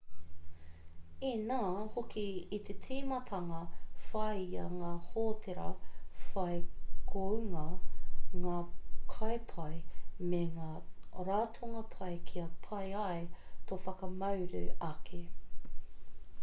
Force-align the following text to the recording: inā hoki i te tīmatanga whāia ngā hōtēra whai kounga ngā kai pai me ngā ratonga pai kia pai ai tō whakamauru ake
inā 1.31 1.57
hoki 1.95 2.21
i 2.57 2.59
te 2.69 2.75
tīmatanga 2.85 3.59
whāia 4.05 4.63
ngā 4.77 4.93
hōtēra 5.09 5.67
whai 6.29 6.55
kounga 7.11 7.65
ngā 8.45 8.53
kai 9.17 9.37
pai 9.51 9.73
me 10.31 10.41
ngā 10.57 10.69
ratonga 11.29 11.83
pai 11.97 12.13
kia 12.31 12.47
pai 12.69 12.87
ai 13.03 13.19
tō 13.71 13.79
whakamauru 13.85 14.65
ake 14.93 15.21